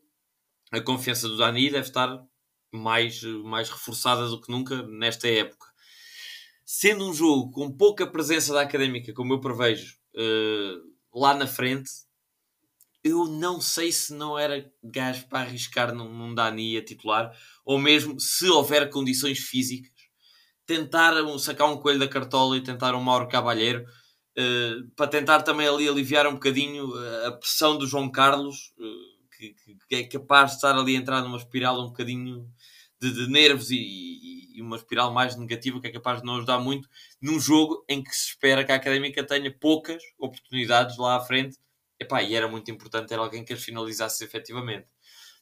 [0.71, 2.25] a confiança do Dani deve estar
[2.73, 5.66] mais, mais reforçada do que nunca nesta época.
[6.64, 11.90] Sendo um jogo com pouca presença da académica, como eu prevejo, uh, lá na frente,
[13.03, 17.79] eu não sei se não era gajo para arriscar num, num Dani a titular, ou
[17.79, 19.99] mesmo se houver condições físicas
[20.70, 23.85] tentar sacar um coelho da cartola e tentar um Mauro Cavalheiro
[24.38, 29.37] uh, para tentar também ali aliviar um bocadinho eh, a pressão do João Carlos, uh,
[29.37, 29.56] que,
[29.88, 32.48] que, é capaz de estar ali a entrar numa espiral um bocadinho
[33.00, 36.61] de, de nervos e, e, uma espiral mais negativa que é capaz de não ajudar
[36.61, 36.88] muito
[37.20, 41.59] num jogo em que se espera que a Académica tenha poucas oportunidades lá à frente.
[41.98, 44.87] Epá, e era muito importante ter alguém que as finalizasse efetivamente.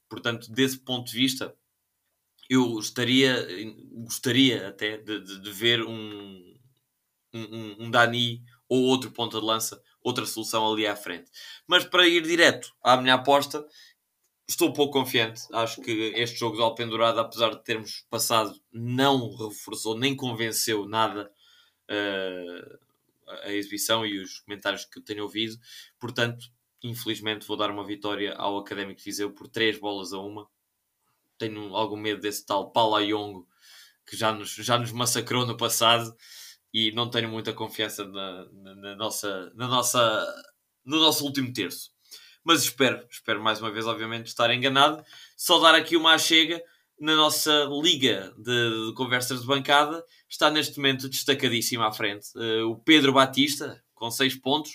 [0.09, 1.55] Portanto, desse ponto de vista,
[2.49, 3.47] eu estaria,
[3.93, 6.55] gostaria até de, de, de ver um,
[7.35, 11.31] um, um, Dani ou outro ponta de lança, outra solução ali à frente.
[11.67, 13.67] Mas para ir direto à minha aposta,
[14.49, 15.43] estou pouco confiante.
[15.53, 21.31] Acho que este jogo de Alpendurada, apesar de termos passado, não reforçou nem convenceu nada
[21.91, 22.79] uh,
[23.45, 25.59] a exibição e os comentários que tenho ouvido.
[26.01, 26.51] Portanto,
[26.83, 30.49] infelizmente, vou dar uma vitória ao Académico de Viseu por 3 bolas a uma
[31.39, 33.47] tenho algum medo desse tal Palayongo
[34.07, 36.15] que já nos, já nos massacrou no passado
[36.73, 40.45] e não tenho muita confiança na, na, na, nossa, na nossa,
[40.85, 41.91] no nosso último terço.
[42.45, 45.05] Mas espero, espero mais uma vez, obviamente, estar enganado.
[45.37, 46.63] Só dar aqui uma chega
[46.99, 50.05] na nossa liga de, de, conversas de bancada.
[50.29, 54.73] Está neste momento destacadíssimo à frente uh, o Pedro Batista, com 6 pontos.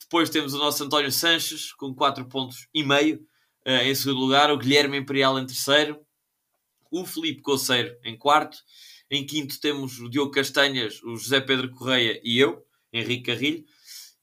[0.00, 3.26] Depois temos o nosso António Sanches, com 4 pontos e meio.
[3.66, 6.00] Uh, em segundo lugar, o Guilherme Imperial em terceiro,
[6.90, 8.58] o Felipe Coceiro em quarto,
[9.10, 13.64] em quinto temos o Diogo Castanhas, o José Pedro Correia e eu, Henrique Carrilho,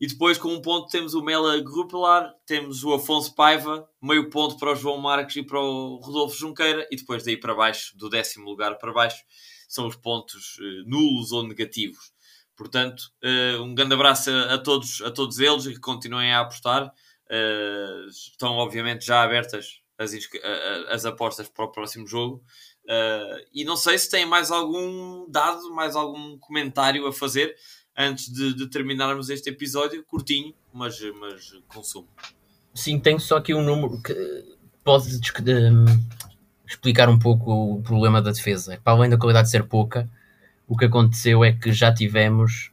[0.01, 4.57] E depois, com um ponto, temos o Mela Grupelar, temos o Afonso Paiva, meio ponto
[4.57, 8.09] para o João Marques e para o Rodolfo Junqueira, e depois daí para baixo, do
[8.09, 9.21] décimo lugar para baixo,
[9.67, 12.13] são os pontos uh, nulos ou negativos.
[12.55, 16.39] Portanto, uh, um grande abraço a, a, todos, a todos eles e que continuem a
[16.39, 16.93] apostar.
[17.29, 20.11] Uh, estão, obviamente, já abertas as,
[20.89, 22.41] as apostas para o próximo jogo.
[23.53, 27.55] e não sei se têm mais algum dado, mais algum comentário a fazer
[27.99, 32.07] antes de, de terminarmos este episódio, curtinho, mas, mas consumo.
[32.73, 34.13] Sim, tenho só aqui um número que
[34.85, 35.85] pode hum,
[36.65, 38.79] explicar um pouco o problema da defesa.
[38.81, 40.09] Para além da qualidade de ser pouca,
[40.65, 42.71] o que aconteceu é que já tivemos,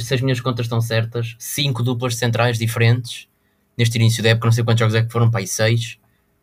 [0.00, 3.28] se as minhas contas estão certas, cinco duplas centrais diferentes
[3.76, 4.46] neste início da época.
[4.46, 5.98] Não sei quantos jogos é que foram para aí, seis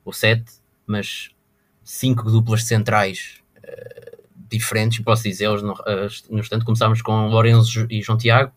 [0.06, 0.52] ou sete,
[0.86, 1.30] mas
[1.84, 4.18] cinco duplas centrais uh,
[4.50, 5.62] diferentes, posso dizer-los.
[5.62, 8.52] No, uh, no instante, começámos com Lourenço e João Tiago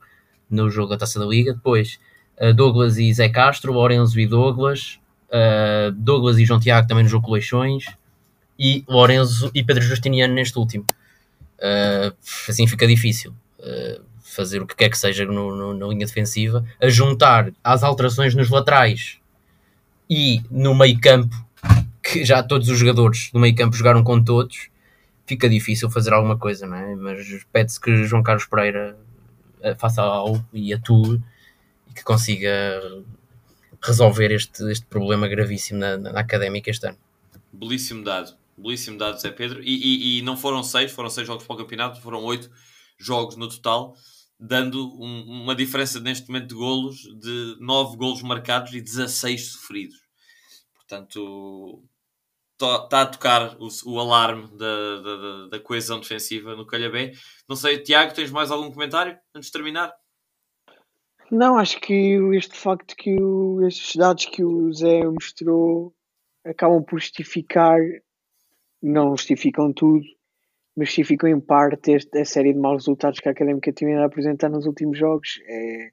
[0.50, 1.54] no jogo da Taça da Liga.
[1.54, 1.98] Depois,
[2.40, 7.10] uh, Douglas e Zé Castro, Lourenço e Douglas, uh, Douglas e João Tiago também no
[7.10, 7.84] jogo Leixões
[8.58, 10.86] e Lourenço e Pedro Justiniano neste último.
[12.48, 13.34] Assim fica difícil
[14.26, 16.64] fazer o que quer que seja no, no, na linha defensiva.
[16.80, 19.18] A juntar às alterações nos laterais
[20.10, 21.34] e no meio campo,
[22.02, 24.68] que já todos os jogadores do meio campo jogaram com todos,
[25.26, 26.94] fica difícil fazer alguma coisa, não é?
[26.94, 28.96] Mas pede-se que João Carlos Pereira
[29.62, 31.20] eh, faça algo e atue
[31.88, 32.80] e que consiga
[33.82, 36.98] resolver este, este problema gravíssimo na, na académica este ano.
[37.52, 39.62] Belíssimo dado, belíssimo dado, Zé Pedro.
[39.62, 42.50] E, e, e, não foram seis, foram seis jogos para o campeonato, foram oito
[42.98, 43.96] jogos no total,
[44.38, 49.96] dando um, uma diferença neste momento de golos de nove golos marcados e 16 sofridos.
[50.74, 51.82] Portanto,
[52.54, 57.12] está a tocar o, o alarme da, da, da, coesão defensiva no Calhabé.
[57.48, 59.92] Não sei, Tiago, tens mais algum comentário antes de terminar?
[61.30, 65.94] Não, acho que este facto que o, estes dados que o Zé mostrou
[66.44, 67.78] acabam por justificar,
[68.80, 70.04] não justificam tudo,
[70.76, 74.04] mas justificam em parte este, a série de maus resultados que a Académica tinha a
[74.04, 75.40] apresentar nos últimos jogos.
[75.46, 75.90] É,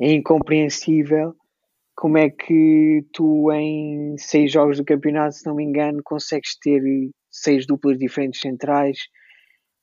[0.00, 1.34] é incompreensível
[1.98, 6.80] como é que tu em seis jogos do campeonato, se não me engano, consegues ter
[7.28, 8.96] seis duplas diferentes centrais?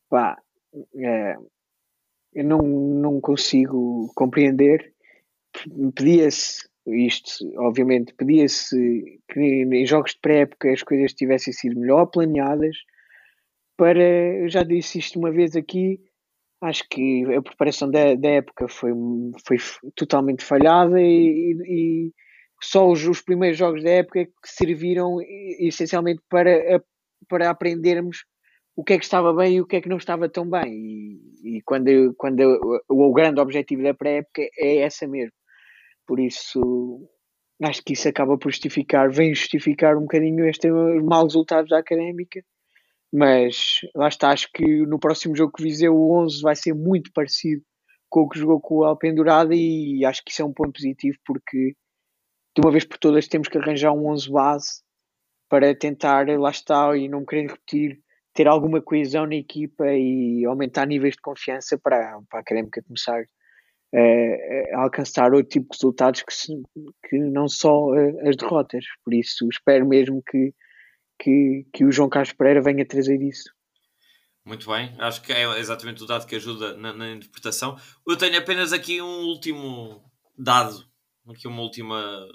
[0.10, 0.38] Pá,
[0.98, 1.36] é,
[2.34, 4.94] eu não, não consigo compreender.
[5.94, 12.78] Pedia-se isto, obviamente, pedia-se que em jogos de pré-época as coisas tivessem sido melhor planeadas.
[13.78, 16.00] Para, eu já disse isto uma vez aqui,
[16.62, 18.92] acho que a preparação da, da época foi,
[19.46, 19.58] foi
[19.96, 22.14] totalmente falhada e, e
[22.62, 25.18] só os, os, primeiros jogos da época é que serviram
[25.60, 26.82] essencialmente para,
[27.28, 28.26] para aprendermos
[28.76, 30.72] o que é que estava bem e o que é que não estava tão bem.
[30.74, 32.42] E, e quando, quando
[32.90, 35.34] o, o grande objetivo da pré-época é essa mesmo.
[36.08, 37.10] Por isso,
[37.62, 42.44] acho que isso acaba por justificar, vem justificar um bocadinho este maus resultados da académica
[43.14, 47.12] mas lá está, acho que no próximo jogo que Viseu o 11 vai ser muito
[47.14, 47.62] parecido
[48.10, 51.18] com o que jogou com o Alpendurada e acho que isso é um ponto positivo
[51.26, 51.76] porque
[52.56, 54.84] de uma vez por todas temos que arranjar um 11 base
[55.50, 58.00] para tentar, lá está, e não querendo repetir,
[58.34, 63.24] ter alguma coesão na equipa e aumentar níveis de confiança para, para a Académica começar
[64.74, 66.54] a alcançar outro tipo de resultados que, se,
[67.08, 67.90] que não só
[68.28, 68.84] as derrotas.
[69.04, 70.54] Por isso espero mesmo que
[71.20, 73.50] que, que o João Carlos Pereira venha trazer isso.
[74.46, 77.76] Muito bem, acho que é exatamente o dado que ajuda na, na interpretação.
[78.08, 80.04] Eu tenho apenas aqui um último
[80.38, 80.86] dado,
[81.28, 82.28] aqui uma última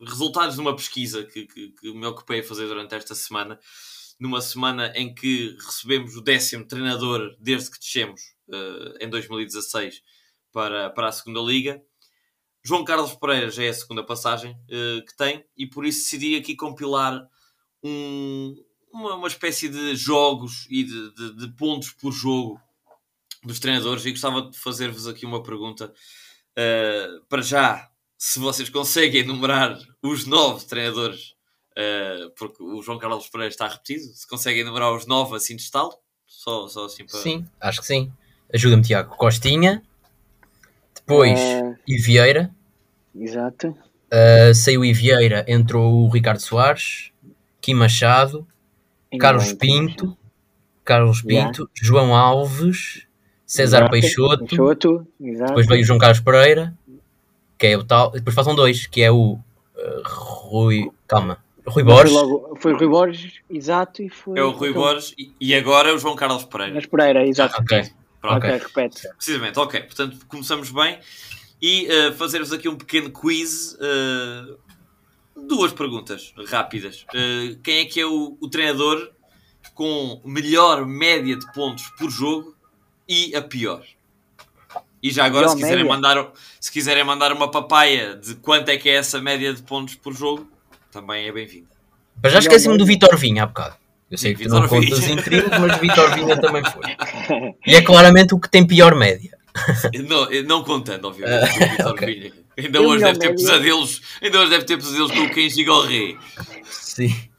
[0.00, 3.58] resultados de uma pesquisa que, que, que me ocupei a fazer durante esta semana,
[4.18, 10.02] numa semana em que recebemos o décimo treinador desde que descemos uh, em 2016
[10.52, 11.82] para, para a segunda liga.
[12.62, 16.36] João Carlos Pereira já é a segunda passagem uh, que tem e por isso decidi
[16.36, 17.26] aqui compilar
[17.82, 18.56] um,
[18.92, 22.60] uma, uma espécie de jogos e de, de, de, pontos por jogo
[23.42, 25.92] dos treinadores e gostava de fazer-vos aqui uma pergunta.
[26.52, 27.88] Uh, para já,
[28.18, 31.34] se vocês conseguem enumerar os nove treinadores,
[31.72, 35.62] uh, porque o João Carlos Pereira está repetido, se conseguem enumerar os nove assim de
[35.62, 35.94] estalo,
[36.26, 37.18] só, só assim para.
[37.20, 38.12] Sim, acho que sim.
[38.52, 39.16] Ajuda-me, Tiago.
[39.16, 39.82] Costinha,
[40.94, 41.38] depois.
[41.86, 42.54] Ivieira.
[43.14, 43.68] Exato.
[44.12, 47.12] Uh, saiu Ivieira, entrou o Ricardo Soares,
[47.60, 48.46] Kim Machado,
[49.18, 50.16] Carlos Pinto,
[50.84, 51.72] Carlos Pinto, yeah.
[51.74, 53.06] João Alves,
[53.46, 53.90] César exato.
[53.90, 56.74] Peixoto, Peixoto depois veio o João Carlos Pereira,
[57.58, 59.40] que é o tal, depois fazem dois, que é o uh,
[60.04, 62.12] Rui, calma, Rui Borges.
[62.12, 64.38] Foi, logo, foi Rui Borges, exato, e foi...
[64.38, 66.72] É o Rui Borges e, e agora é o João Carlos Pereira.
[66.72, 67.56] Carlos Pereira, exato.
[67.56, 67.90] Ah, ok,
[68.22, 69.08] ok, repete.
[69.16, 70.98] Precisamente, ok, portanto começamos bem.
[71.60, 73.74] e uh, fazer-vos aqui um pequeno quiz.
[73.74, 74.69] Uh,
[75.50, 77.04] duas perguntas rápidas.
[77.12, 79.10] Uh, quem é que é o, o, treinador
[79.74, 82.54] com melhor média de pontos por jogo
[83.08, 83.82] e a pior?
[85.02, 88.88] E já agora, se quiserem, mandar, se quiserem mandar uma papaya de quanto é que
[88.88, 90.48] é essa média de pontos por jogo,
[90.92, 91.68] também é bem-vinda.
[92.22, 93.76] Mas já esqueci-me do Vitor Vinha há bocado.
[94.10, 97.54] Eu sei que tu não contas trilhos, mas Vitor Vinha também foi.
[97.66, 99.36] E é claramente o que tem pior média.
[100.06, 102.20] Não, não contando, obviamente, uh, Vitor okay.
[102.20, 102.39] Vinha.
[102.56, 106.16] Ainda hoje deve ter pesadelos, ainda hoje deve ter pesadelos com o Kenji Gorré.
[106.64, 107.30] Sim.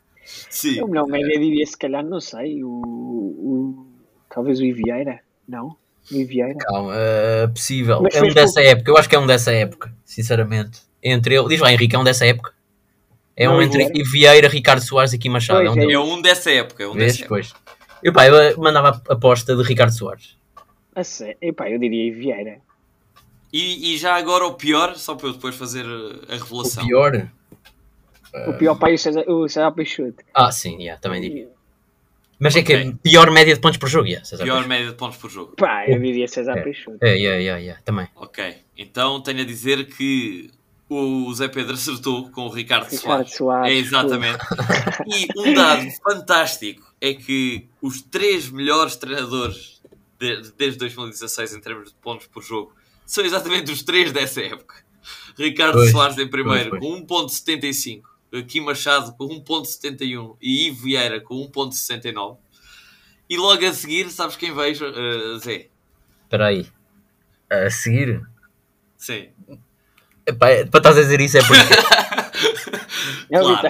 [0.50, 0.82] Sim.
[0.82, 3.88] O melhor média diria, se calhar, não sei, o, o
[4.30, 5.78] talvez o Ivieira, não?
[6.12, 6.56] O Ivieira.
[6.56, 8.02] Calma, uh, possível.
[8.02, 10.82] Mas é um dessa época, eu acho que é um dessa época, sinceramente.
[11.04, 12.54] Entre ele, diz lá Henrique, é um dessa época?
[13.36, 14.10] É um entre Vieira.
[14.12, 15.64] Vieira, Ricardo Soares e Kim Machado.
[15.64, 16.84] Pois, é, um é, um dessa época.
[16.84, 17.18] É um Vês?
[17.18, 17.54] dessa pois.
[18.04, 20.38] Eu, pá, eu mandava a aposta de Ricardo Soares.
[20.96, 21.02] A
[21.42, 22.62] epá, eu diria Vieira.
[23.52, 25.86] E, e já agora o pior, só para eu depois fazer
[26.30, 26.84] a revelação.
[26.84, 27.28] O pior?
[28.48, 30.24] O pior pai, o César, o César Peixoto.
[30.34, 31.50] Ah, sim, yeah, também diria.
[32.40, 34.70] Mas é que é pior média de pontos por jogo, yeah, César Pior Peixoto.
[34.70, 35.56] média de pontos por jogo.
[35.58, 36.62] Pá, eu diria César é.
[36.62, 36.98] Peixoto.
[37.02, 38.08] É, yeah, yeah, yeah, também.
[38.16, 40.50] Ok, então tenho a dizer que
[40.90, 43.34] o Zé Pedro acertou com o Ricardo, Ricardo Soares.
[43.34, 43.74] Soares.
[43.74, 44.40] É exatamente.
[45.08, 49.82] e um dado fantástico é que os três melhores treinadores
[50.20, 52.74] de, desde 2016 em termos de pontos por jogo
[53.12, 54.76] são exatamente os três dessa época.
[55.38, 58.02] Ricardo pois, Soares em primeiro pois, com 1.75,
[58.48, 62.38] Kim Machado com 1.71 e Ivo Vieira com 1.69.
[63.30, 65.68] E logo a seguir, sabes quem vejo, uh, Zé?
[66.24, 66.66] Espera aí.
[67.50, 68.22] A seguir?
[68.96, 69.28] Sim.
[70.26, 71.62] Epá, é, para estás a dizer isso é porque.
[73.30, 73.70] É claro.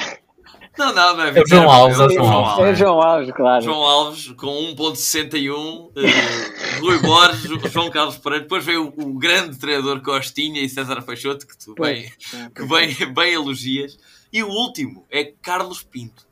[0.78, 2.00] Não, não, não é, é o João Alves.
[2.00, 3.64] É João Alves, é João Alves claro.
[3.64, 9.20] João Alves com 1.61, uh, eh, Rui Borges, João Carlos Pereira, depois veio o, o,
[9.20, 12.12] grande treinador Costinha e César Peixoto, que tu bem,
[12.56, 13.98] que bem, bem elogias.
[14.32, 16.26] E o último é Carlos Pinto.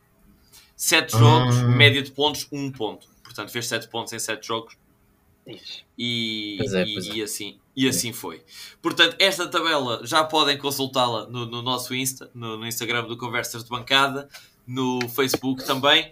[0.76, 1.76] 7 jogos, hum.
[1.76, 3.08] média de pontos, 1 ponto.
[3.22, 4.78] Portanto, fez 7 pontos em 7 jogos.
[5.98, 8.44] E, é, e, e, assim, e assim foi.
[8.82, 13.64] Portanto, esta tabela já podem consultá-la no, no, nosso Insta, no, no, Instagram do Conversas
[13.64, 14.30] de Bancada,
[14.68, 16.12] no Facebook também.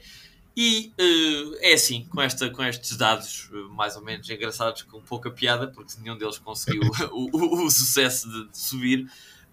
[0.59, 4.99] E uh, é assim, com, esta, com estes dados uh, mais ou menos engraçados, com
[5.01, 6.81] pouca piada, porque nenhum deles conseguiu
[7.11, 9.03] o, o, o, sucesso de, de subir.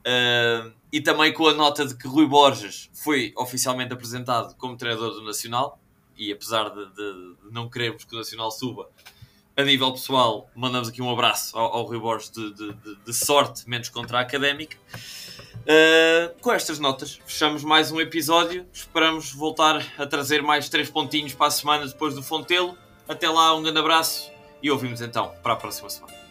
[0.00, 5.12] Uh, e também com a nota de que Rui Borges foi oficialmente apresentado como treinador
[5.14, 5.78] do Nacional.
[6.16, 8.88] E apesar de, de não querermos que o Nacional suba,
[9.56, 13.14] a nível pessoal, mandamos aqui um abraço ao, ao Rui Borges de, de, de, de,
[13.14, 14.76] sorte, menos contra a académica.
[15.64, 18.66] Uh, com estas notas, fechamos mais um episódio.
[18.72, 22.76] Esperamos voltar a trazer mais três pontinhos para a semana depois do Fontelo.
[23.08, 24.30] Até lá, um grande abraço
[24.62, 26.23] e ouvimos então para a próxima semana.